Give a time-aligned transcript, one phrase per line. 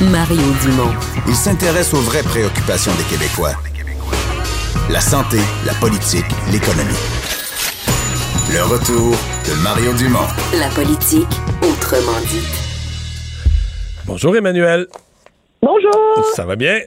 [0.00, 0.94] Mario Dumont.
[1.26, 3.54] Il s'intéresse aux vraies préoccupations des Québécois.
[4.90, 6.94] La santé, la politique, l'économie.
[8.52, 10.28] Le retour de Mario Dumont.
[10.56, 11.26] La politique,
[11.62, 12.46] autrement dit.
[14.06, 14.86] Bonjour Emmanuel.
[15.60, 16.24] Bonjour.
[16.36, 16.78] Ça va bien?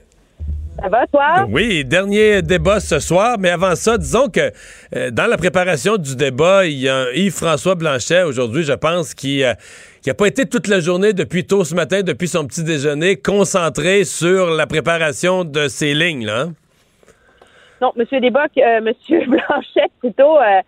[0.80, 1.46] Ça va, toi?
[1.50, 4.52] Oui, dernier débat ce soir, mais avant ça, disons que
[4.96, 9.44] euh, dans la préparation du débat, il y a Yves-François Blanchet aujourd'hui, je pense, qui,
[9.44, 9.54] euh,
[10.02, 13.16] qui n'a pas été toute la journée depuis tôt ce matin, depuis son petit déjeuner,
[13.18, 16.42] concentré sur la préparation de ces lignes, là.
[16.42, 16.54] hein?
[17.82, 18.06] Non, M.
[18.20, 18.94] Desboc, euh, M.
[19.28, 20.62] Blanchet, plutôt, euh,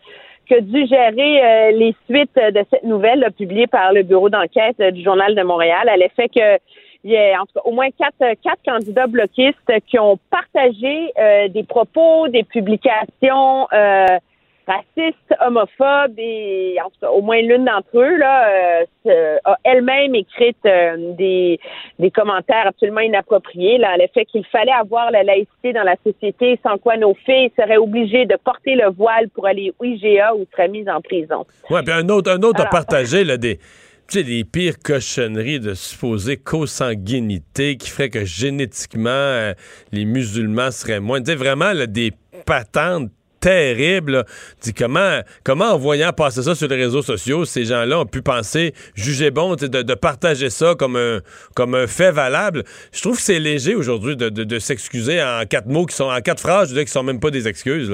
[0.47, 4.29] qui a dû gérer euh, les suites de cette nouvelle là, publiée par le bureau
[4.29, 6.57] d'enquête euh, du Journal de Montréal à l'effet que
[7.03, 10.17] il y a en tout cas au moins quatre, euh, quatre candidats bloquistes qui ont
[10.29, 14.05] partagé euh, des propos, des publications euh,
[14.65, 20.15] racistes, homophobes et en tout cas au moins l'une d'entre eux là euh, a elle-même
[20.15, 21.59] écrit euh, des,
[21.99, 26.59] des commentaires absolument inappropriés là, à l'effet qu'il fallait avoir la laïcité dans la société
[26.63, 30.45] sans quoi nos filles seraient obligées de porter le voile pour aller au IGA ou
[30.51, 31.45] seraient mises en prison.
[31.69, 33.59] Ouais, puis un autre, un autre a partagé là, des,
[34.13, 39.55] tu sais, les pires cochonneries de supposée consanguinité qui ferait que génétiquement, euh,
[39.91, 41.19] les musulmans seraient moins.
[41.19, 42.13] Tu sais, vraiment, des
[42.45, 44.23] patentes terribles.
[44.61, 48.21] Dis comment, comment en voyant passer ça sur les réseaux sociaux, ces gens-là ont pu
[48.21, 52.65] penser, juger bon de, partager ça comme un, fait valable?
[52.91, 56.39] Je trouve que c'est léger aujourd'hui de, s'excuser en quatre mots qui sont, en quatre
[56.39, 57.91] phrases, je dire, qui sont même pas des excuses.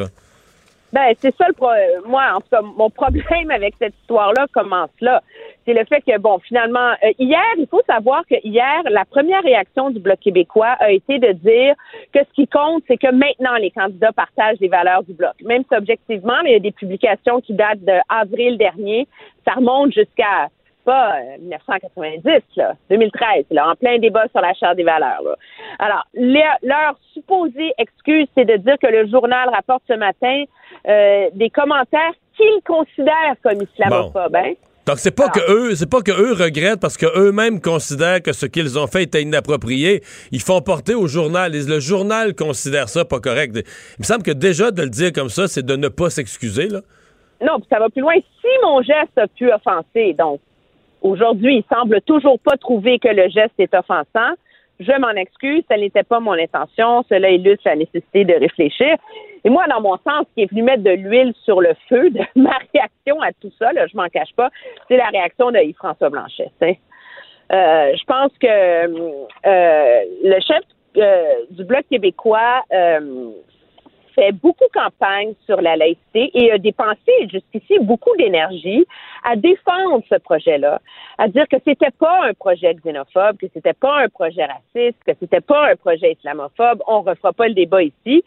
[0.91, 1.67] Ben, c'est ça le pro
[2.05, 5.21] moi, en tout cas, mon problème avec cette histoire-là commence là.
[5.65, 9.43] C'est le fait que, bon, finalement, euh, hier, il faut savoir que hier, la première
[9.43, 11.75] réaction du Bloc québécois a été de dire
[12.11, 15.33] que ce qui compte, c'est que maintenant, les candidats partagent les valeurs du Bloc.
[15.43, 19.07] Même si, objectivement, il y a des publications qui datent d'avril dernier,
[19.45, 20.49] ça remonte jusqu'à
[20.89, 25.21] pas euh, 1990, là, 2013, là, en plein débat sur la charte des valeurs.
[25.23, 25.35] Là.
[25.79, 30.43] Alors, le- leur supposée excuse, c'est de dire que le journal rapporte ce matin
[30.87, 34.35] euh, des commentaires qu'ils considèrent comme islamophobes.
[34.35, 34.53] Hein?
[34.87, 35.31] Donc c'est pas Ah.
[35.35, 38.87] que eux, c'est pas que eux regrettent parce que eux-mêmes considèrent que ce qu'ils ont
[38.87, 40.01] fait était inapproprié.
[40.31, 41.51] Ils font porter au journal.
[41.51, 43.51] Le journal considère ça pas correct.
[43.55, 46.67] Il me semble que déjà de le dire comme ça, c'est de ne pas s'excuser
[46.69, 46.79] là.
[47.41, 48.15] Non, puis ça va plus loin.
[48.41, 50.39] Si mon geste a pu offenser, donc
[51.01, 54.33] aujourd'hui, il semble toujours pas trouver que le geste est offensant.
[54.79, 57.03] Je m'en excuse, ce n'était pas mon intention.
[57.09, 58.95] Cela illustre la nécessité de réfléchir.
[59.43, 62.21] Et moi, dans mon sens, qui est venu mettre de l'huile sur le feu de
[62.35, 64.49] ma réaction à tout ça, là, je m'en cache pas,
[64.87, 66.51] c'est la réaction de Yves-François Blanchet.
[66.61, 70.63] Euh, je pense que euh, le chef
[70.97, 73.31] euh, du Bloc québécois euh,
[74.19, 78.85] fait beaucoup campagne sur la laïcité et a dépensé jusqu'ici beaucoup d'énergie
[79.23, 80.81] à défendre ce projet-là,
[81.17, 85.13] à dire que c'était pas un projet xénophobe, que c'était pas un projet raciste, que
[85.19, 86.81] c'était pas un projet islamophobe.
[86.87, 88.23] On refera pas le débat ici.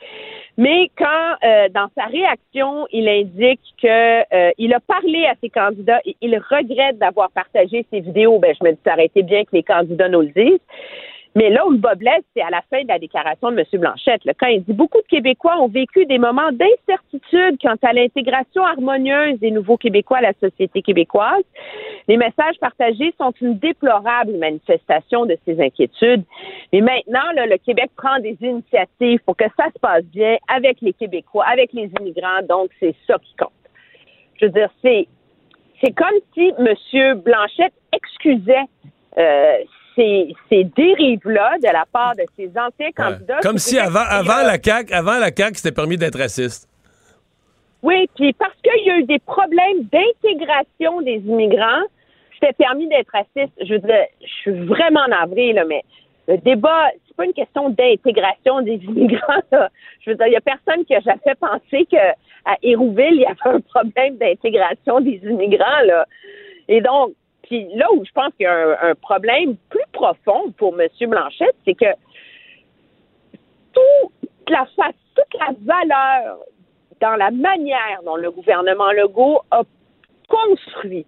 [0.57, 5.49] Mais quand, euh, dans sa réaction, il indique que euh, il a parlé à ses
[5.49, 9.23] candidats et il regrette d'avoir partagé ces vidéos, ben je me dis ça aurait été
[9.23, 10.61] bien que les candidats nous le disent.
[11.35, 11.95] Mais là où le bas
[12.35, 13.81] c'est à la fin de la déclaration de M.
[13.81, 14.25] Blanchette.
[14.25, 18.65] là, quand il dit beaucoup de Québécois ont vécu des moments d'incertitude quant à l'intégration
[18.65, 21.45] harmonieuse des nouveaux Québécois à la société québécoise.
[22.09, 26.25] Les messages partagés sont une déplorable manifestation de ces inquiétudes.
[26.73, 30.81] Mais maintenant, là, le Québec prend des initiatives pour que ça se passe bien avec
[30.81, 32.43] les Québécois, avec les immigrants.
[32.49, 33.53] Donc, c'est ça qui compte.
[34.41, 35.07] Je veux dire, c'est
[35.83, 37.21] c'est comme si M.
[37.21, 38.67] Blanchette excusait
[39.19, 39.57] euh,
[39.97, 42.93] ces, ces dérives-là de la part de ses anciens Ouais.
[42.93, 43.39] candidats.
[43.43, 46.69] Comme si avant, avant la CAQ, avant la CAQ, c'était permis d'être raciste.
[47.83, 51.83] Oui, puis parce qu'il y a eu des problèmes d'intégration des immigrants,
[52.35, 53.53] c'était permis d'être raciste.
[53.61, 55.83] Je veux dire, je suis vraiment navrée, là, mais
[56.29, 59.43] le débat, c'est pas une question d'intégration des immigrants.
[59.51, 59.69] là.
[60.01, 61.97] Je veux dire, il y a personne qui a jamais pensé que
[62.45, 66.07] à Hérouville, il y avait un problème d'intégration des immigrants, là.
[66.69, 67.13] Et donc,
[67.53, 70.89] puis là où je pense qu'il y a un, problème plus profond pour M.
[71.07, 71.93] Blanchette, c'est que
[73.75, 74.67] toute la
[75.15, 76.39] toute la valeur
[77.03, 79.65] dans la manière dont le gouvernement Legault a
[80.31, 81.05] construit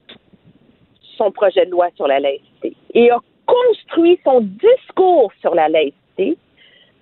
[1.16, 6.36] son projet de loi sur la laïcité et a construit son discours sur la laïcité,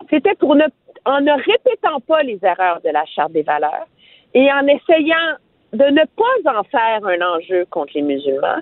[0.09, 0.67] c'était pour ne,
[1.05, 3.89] en ne répétant pas les erreurs de la Charte des valeurs
[4.35, 5.37] et en essayant
[5.73, 8.61] de ne pas en faire un enjeu contre les musulmans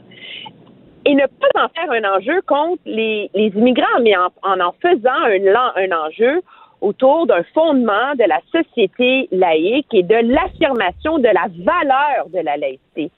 [1.05, 4.73] et ne pas en faire un enjeu contre les, les immigrants, mais en en, en
[4.81, 6.43] faisant un, un enjeu
[6.81, 12.57] autour d'un fondement de la société laïque et de l'affirmation de la valeur de la
[12.57, 13.11] laïcité.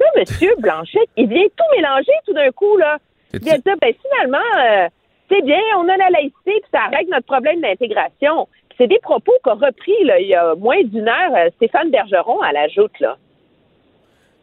[0.00, 0.24] Là, M.
[0.58, 2.98] Blanchet, il vient tout mélanger tout d'un coup, là.
[3.32, 4.88] Il vient dire, ben finalement, euh,
[5.30, 8.48] c'est bien, on a la laïcité, puis ça règle notre problème d'intégration.
[8.76, 12.40] C'est des propos qu'a repris là, il y a moins d'une heure euh, Stéphane Bergeron
[12.40, 12.98] à la joute.
[12.98, 13.16] Là.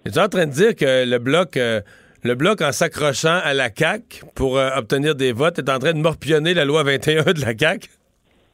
[0.05, 1.81] Es-tu en train de dire que le bloc, euh,
[2.27, 5.93] le bloc en s'accrochant à la CAQ pour euh, obtenir des votes, est en train
[5.93, 7.87] de morpionner la loi 21 de la CAQ?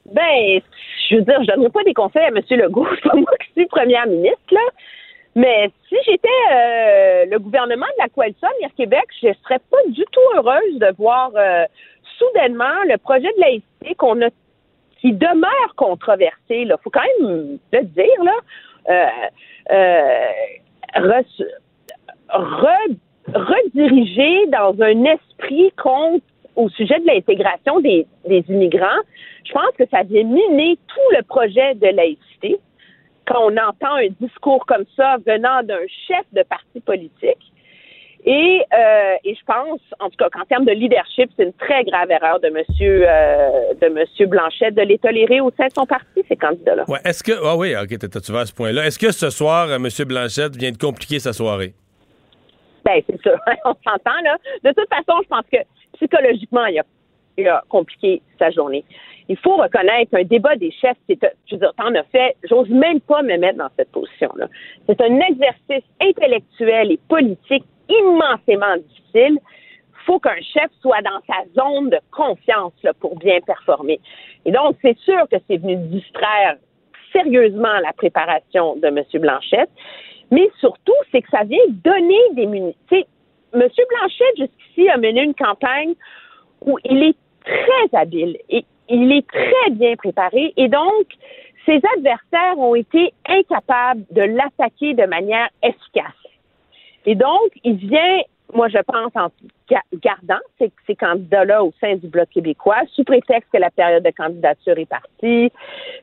[0.06, 0.62] Ben,
[1.10, 2.40] je veux dire, je donnerai pas des conseils à M.
[2.52, 2.88] Legault.
[2.96, 4.62] C'est pas moi qui suis première ministre, là.
[5.36, 10.04] Mais si j'étais euh, le gouvernement de la coalition Avenir Québec, je serais pas du
[10.12, 11.66] tout heureuse de voir euh,
[12.20, 14.30] soudainement le projet de laïcité qu'on a
[15.02, 16.36] qui demeure controversé.
[16.50, 18.36] Il faut quand même le dire, là.
[23.33, 26.24] Rediriger dans un esprit contre
[26.56, 29.01] au sujet de l'intégration des, des immigrants,
[29.45, 32.59] je pense que ça vient miner tout le projet de laïcité
[33.25, 37.39] quand on entend un discours comme ça venant d'un chef de parti politique.
[38.25, 41.83] Et, euh, et je pense, en tout cas, qu'en termes de leadership, c'est une très
[41.83, 45.86] grave erreur de Monsieur euh, de Monsieur Blanchette de les tolérer au sein de son
[45.86, 46.86] parti, ces candidats-là.
[46.88, 48.86] Ouais, est-ce que ah oui, ok, tu vas à ce point-là.
[48.86, 51.74] Est-ce que ce soir, euh, Monsieur Blanchette vient de compliquer sa soirée?
[52.83, 53.31] Ben c'est ça,
[53.65, 54.38] on s'entend là.
[54.63, 55.57] De toute façon, je pense que
[55.94, 56.83] psychologiquement, il a,
[57.38, 58.83] il a compliqué sa journée
[59.30, 62.69] il faut reconnaître un débat des chefs, c'est, je veux dire, t'en as fait, j'ose
[62.69, 64.47] même pas me mettre dans cette position-là.
[64.88, 69.39] C'est un exercice intellectuel et politique immensément difficile.
[69.39, 74.00] Il faut qu'un chef soit dans sa zone de confiance là, pour bien performer.
[74.45, 76.57] Et donc, c'est sûr que c'est venu distraire
[77.13, 79.03] sérieusement la préparation de M.
[79.21, 79.69] Blanchette,
[80.31, 82.78] mais surtout, c'est que ça vient donner des munitions.
[82.92, 83.62] M.
[83.62, 85.94] Blanchette, jusqu'ici, a mené une campagne
[86.66, 87.16] où il est
[87.46, 91.08] très habile et il est très bien préparé et donc
[91.66, 96.12] ses adversaires ont été incapables de l'attaquer de manière efficace.
[97.06, 98.22] Et donc, il vient,
[98.55, 99.29] moi je pense, en
[100.01, 104.11] gardant ces, ces candidats-là au sein du Bloc québécois, sous prétexte que la période de
[104.11, 105.51] candidature est partie,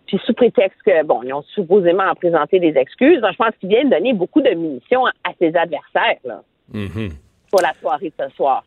[0.06, 3.20] puis sous prétexte que, bon, ils ont supposément présenté des excuses.
[3.20, 6.42] Donc, je pense qu'il vient de donner beaucoup de munitions à, ses adversaires, là,
[6.72, 7.12] mm-hmm.
[7.50, 8.64] pour la soirée de ce soir.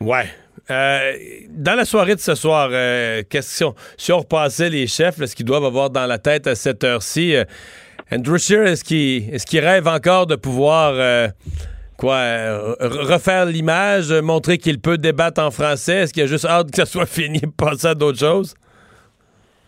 [0.00, 0.24] Ouais.
[0.70, 1.12] Euh,
[1.50, 5.44] dans la soirée de ce soir, euh, question, si on repassait les chefs, ce qu'ils
[5.44, 7.44] doivent avoir dans la tête à cette heure-ci, euh,
[8.12, 10.94] Andrew Scheer, est-ce qu'il est rêve encore de pouvoir
[12.00, 12.16] quoi
[12.80, 15.98] refaire l'image, montrer qu'il peut débattre en français?
[15.98, 18.54] Est-ce qu'il a juste hâte que ça soit fini et passer à d'autres choses?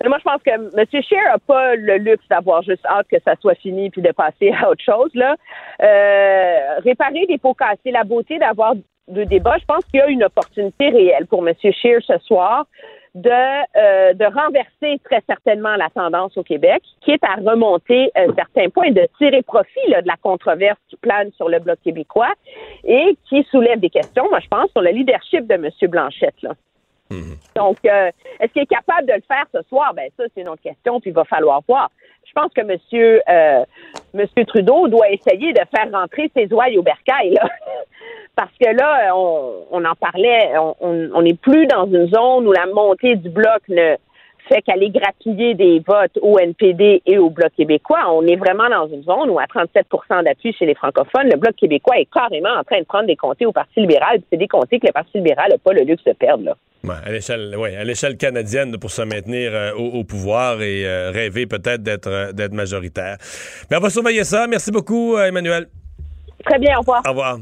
[0.04, 0.86] Moi, je pense que M.
[0.90, 4.50] Scheer n'a pas le luxe d'avoir juste hâte que ça soit fini puis de passer
[4.50, 5.10] à autre chose.
[5.14, 5.36] Là.
[6.84, 8.74] réparer des pots cassés, la beauté d'avoir
[9.12, 11.54] de débat, je pense qu'il y a une opportunité réelle pour M.
[11.60, 12.66] Scheer ce soir
[13.14, 18.32] de, euh, de renverser très certainement la tendance au Québec, qui est à remonter euh,
[18.36, 22.32] certains points, de tirer profit de la controverse qui plane sur le Bloc québécois
[22.84, 25.68] et qui soulève des questions, moi je pense, sur le leadership de M.
[25.90, 26.40] Blanchette.
[26.42, 26.54] Là.
[27.12, 27.36] Mhm.
[27.56, 28.10] Donc, euh,
[28.40, 29.92] est-ce qu'il est capable de le faire ce soir?
[29.94, 31.90] Ben ça, c'est une autre question, puis il va falloir voir.
[32.24, 33.20] Je pense que Monsieur,
[34.14, 37.30] Monsieur Trudeau doit essayer de faire rentrer ses ouailles au bercail.
[37.30, 37.46] Là.
[38.36, 43.16] parce que là, on, en parlait, on n'est plus dans une zone où la montée
[43.16, 43.96] du bloc ne
[44.48, 48.12] fait qu'aller grappiller des votes au NPD et au Bloc québécois.
[48.12, 51.56] On est vraiment dans une zone où, à 37% d'appui chez les francophones, le Bloc
[51.56, 54.20] québécois est carrément en train de prendre des comtés au Parti libéral.
[54.30, 56.44] C'est des comtés que le Parti libéral n'a pas le luxe de perdre.
[56.44, 56.56] Là.
[56.84, 61.82] Ouais, à l'échelle ouais, canadienne pour se maintenir euh, au, pouvoir et euh, rêver peut-être
[61.82, 63.18] d'être euh, d'être majoritaire.
[63.70, 64.48] Mais on va surveiller ça.
[64.48, 65.68] Merci beaucoup, Emmanuel.
[66.44, 67.02] Très bien, au revoir.
[67.06, 67.38] Au revoir.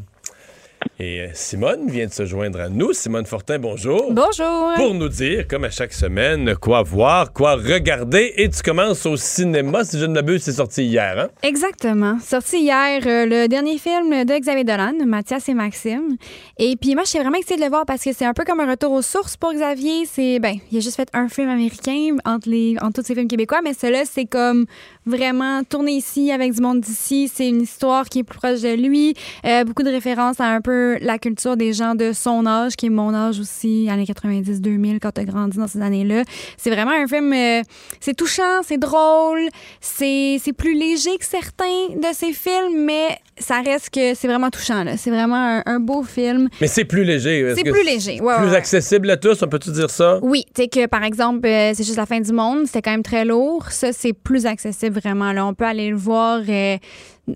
[1.02, 2.92] Et euh, Simone vient de se joindre à nous.
[2.92, 4.12] Simone Fortin, bonjour.
[4.12, 4.74] Bonjour.
[4.76, 8.34] Pour nous dire, comme à chaque semaine, quoi voir, quoi regarder.
[8.36, 11.18] Et tu commences au cinéma, si je ne m'abuse, c'est sorti hier.
[11.18, 11.28] Hein?
[11.42, 12.18] Exactement.
[12.20, 16.18] Sorti hier, euh, le dernier film de Xavier Dolan, Mathias et Maxime.
[16.58, 18.44] Et puis moi, je suis vraiment excitée de le voir parce que c'est un peu
[18.44, 20.04] comme un retour aux sources pour Xavier.
[20.04, 23.28] C'est, ben, il a juste fait un film américain entre, les, entre tous ses films
[23.28, 24.66] québécois, mais celui-là, c'est comme
[25.06, 27.30] vraiment tourné ici avec du monde d'ici.
[27.34, 29.14] C'est une histoire qui est plus proche de lui.
[29.46, 32.86] Euh, beaucoup de références à un peu la culture des gens de son âge, qui
[32.86, 36.22] est mon âge aussi, années 90-2000, quand tu as grandi dans ces années-là.
[36.56, 37.62] C'est vraiment un film, euh,
[38.00, 39.48] c'est touchant, c'est drôle,
[39.80, 44.84] c'est plus léger que certains de ces films, mais ça reste que c'est vraiment touchant.
[44.96, 46.48] C'est vraiment un, beau film.
[46.60, 47.54] Mais c'est plus léger.
[47.56, 50.18] C'est plus léger, ouais, Plus accessible à tous, on peut-tu dire ça?
[50.22, 52.90] Oui, tu sais que par exemple, euh, c'est juste la fin du monde, c'était quand
[52.90, 53.70] même très lourd.
[53.70, 55.32] Ça, c'est plus accessible vraiment.
[55.32, 56.40] Là, on peut aller le voir.
[56.48, 56.76] Euh,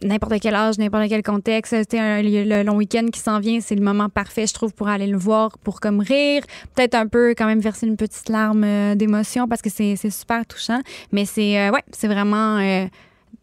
[0.03, 1.75] n'importe quel âge, n'importe quel contexte.
[1.95, 5.07] Un, le long week-end qui s'en vient, c'est le moment parfait, je trouve, pour aller
[5.07, 6.43] le voir, pour comme rire,
[6.75, 10.45] peut-être un peu quand même verser une petite larme euh, d'émotion parce que c'est super
[10.47, 10.81] touchant.
[11.13, 12.59] Mais c'est euh, ouais, c'est vraiment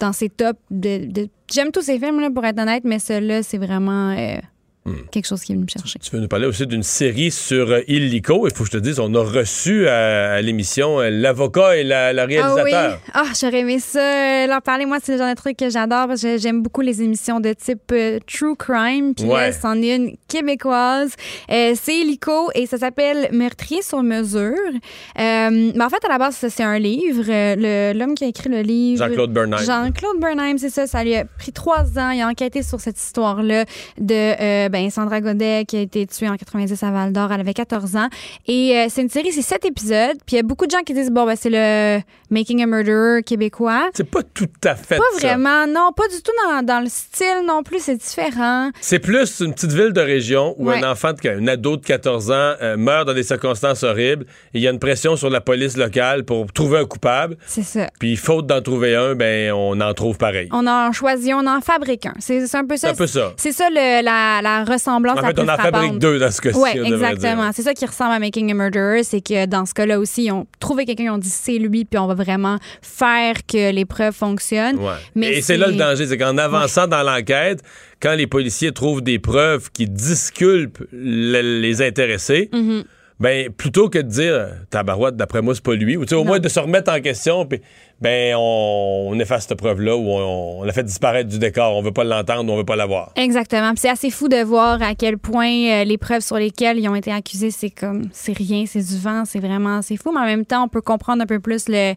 [0.02, 3.58] dans ces tops de, J'aime tous ces films là, pour être honnête, mais celui-là, c'est
[3.58, 4.16] vraiment
[5.12, 6.00] quelque chose qui est venu me chercher.
[6.00, 8.48] Tu veux nous parler aussi d'une série sur euh, Illico.
[8.48, 11.84] Il faut que je te dise, on a reçu à, à l'émission euh, l'avocat et
[11.84, 12.64] la, la Ah réalisateur.
[12.66, 14.00] oui, ah, j'aurais aimé ça.
[14.00, 16.82] euh, leur parler, moi, c'est le genre de truc que j'adore parce que j'aime beaucoup
[16.82, 19.14] les émissions de type euh, True Crime.
[19.14, 19.48] Puis Ouais.
[19.48, 21.12] là, c'en est une québécoise.
[21.52, 24.52] Euh, c'est Illico et ça s'appelle Meurtrier sur mesure.
[25.20, 27.24] Euh, mais en fait, à la base, c'est un livre.
[27.30, 29.06] Euh, L'homme qui a écrit le livre.
[29.06, 29.58] Jean-Claude Bernheim.
[29.64, 30.88] Jean-Claude Bernheim, c'est ça.
[30.88, 32.10] Ça lui a pris trois ans.
[32.12, 33.66] Il a enquêté sur cette histoire-là
[34.00, 37.32] de euh, ben, Sandra Godet qui a été tuée en 90 à Val d'Or.
[37.32, 38.08] Elle avait 14 ans.
[38.48, 40.18] Et euh, c'est une série, c'est sept épisodes.
[40.26, 42.66] Puis il y a beaucoup de gens qui disent, bon, ben, c'est le Making a
[42.66, 43.90] Murderer québécois.
[43.94, 45.28] C'est pas tout à fait Pas ça.
[45.28, 48.72] vraiment, non, pas du tout dans, dans le style non plus, c'est différent.
[48.82, 50.82] C'est plus une petite ville de région où Ouais.
[50.84, 54.26] un enfant, de, un ado de 14 ans euh, meurt dans des circonstances horribles.
[54.54, 57.36] et Il y a une pression sur la police locale pour trouver un coupable.
[57.46, 57.90] C'est ça.
[58.00, 60.48] Puis faute d'en trouver un, ben on en trouve pareil.
[60.52, 62.14] On en choisit, on en fabrique un.
[62.20, 62.88] C'est c'est un peu ça.
[62.90, 63.34] C'est un peu ça.
[63.38, 66.58] C'est ça le- la, la ressemblance En fait, on en fabrique deux dans ce cas-ci.
[66.60, 67.52] Oui, exactement.
[67.54, 70.32] C'est ça qui ressemble à Making a Murderer, c'est que dans ce cas-là aussi, ils
[70.32, 73.86] ont trouvé quelqu'un, ils ont dit c'est lui, puis on va vraiment faire que les
[73.86, 74.78] preuves fonctionnent.
[74.78, 74.94] Ouais.
[75.16, 77.62] Mais Et c'est là le danger, c'est qu'en avançant dans l'enquête,
[78.02, 82.84] quand les policiers trouvent des preuves qui disculpent le- les intéressés, Mhm.
[83.20, 86.20] ben plutôt que de dire tabarouette, d'après moi c'est pas lui, ou tu sais, au
[86.20, 86.26] Non.
[86.26, 87.62] moins de se remettre en question, puis
[88.02, 91.92] ben on, efface cette preuve-là ou on, on la fait disparaître du décor, on veut
[91.92, 93.12] pas l'entendre, on veut pas la voir.
[93.16, 93.74] Exactement.
[93.76, 96.96] C'est assez fou de voir à quel point euh, les preuves sur lesquelles ils ont
[96.96, 100.12] été accusés, c'est comme, c'est rien, c'est du vent, c'est vraiment, c'est fou.
[100.12, 101.94] Mais en même temps, on peut comprendre un peu plus le,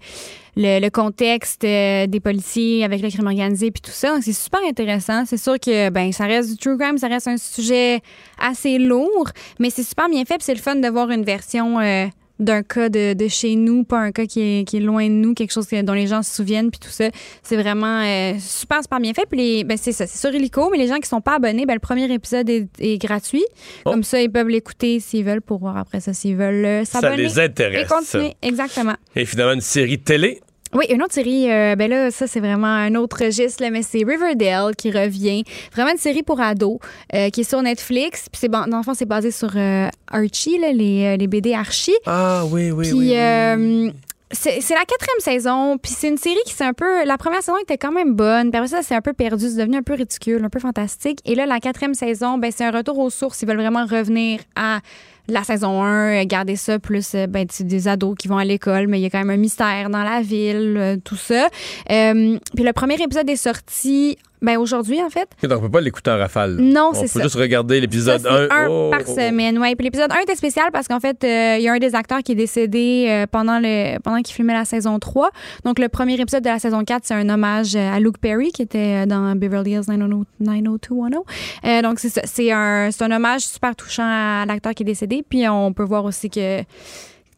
[0.56, 4.18] le, contexte euh, des policiers avec le crime organisé puis tout ça.
[4.20, 5.24] C'est super intéressant.
[5.24, 8.00] C'est sûr que, ben, ça reste du true crime, ça reste un sujet
[8.38, 10.42] assez lourd, mais c'est super bien fait.
[10.42, 11.80] C'est le fun de voir une version.
[11.80, 12.06] euh,
[12.38, 15.12] d'un cas de, de chez nous, pas un cas qui est, qui est loin de
[15.12, 17.08] nous, quelque chose dont les gens se souviennent, puis tout ça.
[17.42, 19.26] C'est vraiment euh, super, super bien fait.
[19.30, 21.66] Puis les, ben c'est ça, c'est sur Illico, mais les gens qui sont pas abonnés,
[21.66, 23.44] ben le premier épisode est, est gratuit.
[23.84, 23.90] Oh.
[23.90, 27.00] Comme ça, ils peuvent l'écouter s'ils veulent pour voir après ça s'ils veulent euh, Ça
[27.00, 27.22] s'abonner.
[27.24, 27.88] les Et intéresse.
[27.88, 28.94] continuer, exactement.
[29.14, 30.40] Et finalement, une série télé.
[30.74, 33.82] Oui, une autre série, euh, ben là, ça, c'est vraiment un autre registre, là, mais
[33.82, 35.44] c'est Riverdale qui revient.
[35.72, 36.78] Vraiment une série pour ados
[37.14, 38.28] euh, qui est sur Netflix.
[38.30, 41.54] Puis, c'est, bon, dans le fond, c'est basé sur euh, Archie, là, les, les BD
[41.54, 41.94] Archie.
[42.06, 43.90] Ah oui, oui, Puis, euh,
[44.34, 47.04] c'est c'est la quatrième saison, puis c'est une série qui c'est un peu.
[47.04, 49.58] La première saison était quand même bonne, puis après ça, c'est un peu perdu, c'est
[49.58, 51.20] devenu un peu ridicule, un peu fantastique.
[51.24, 53.42] Et là, la quatrième saison, ben, c'est un retour aux sources.
[53.42, 54.80] Ils veulent vraiment revenir à
[55.28, 58.44] la saison 1, euh, garder ça, plus euh, ben, c'est des ados qui vont à
[58.44, 61.48] l'école, mais il y a quand même un mystère dans la ville, euh, tout ça.
[61.90, 65.26] Euh, puis le premier épisode est sorti ben, aujourd'hui, en fait.
[65.42, 66.56] Donc, on peut pas l'écouter en rafale.
[66.60, 67.22] Non, on c'est peut ça.
[67.22, 68.48] juste regarder l'épisode c'est 1.
[68.50, 69.14] un Oh, par oh, oh.
[69.14, 69.58] semaine.
[69.58, 69.74] Ouais.
[69.74, 72.18] Puis l'épisode 1 était spécial parce qu'en fait, euh, il y a un des acteurs
[72.22, 75.30] qui est décédé euh, pendant le pendant qu'il filmait la saison 3.
[75.64, 78.60] Donc le premier épisode de la saison 4, c'est un hommage à Luke Perry qui
[78.60, 81.20] était dans Beverly Hills 90210.
[81.64, 84.86] Euh, donc c'est ça, c'est un c'est un hommage super touchant à l'acteur qui est
[84.86, 85.13] décédé.
[85.22, 86.62] Puis on peut voir aussi que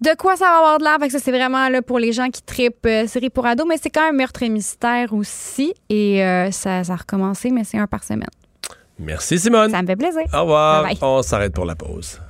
[0.01, 0.97] de quoi ça va avoir de l'air.
[1.01, 3.67] Fait que ça, c'est vraiment là, pour les gens qui tripent euh, série pour ados,
[3.69, 5.75] mais c'est quand même meurtre et mystère aussi.
[5.89, 8.29] Et euh, ça, ça a recommencé, mais c'est un par semaine.
[8.99, 9.71] Merci, Simone.
[9.71, 10.23] Ça me fait plaisir.
[10.33, 10.83] Au revoir.
[10.85, 11.09] Bye bye.
[11.09, 12.21] On s'arrête pour la pause.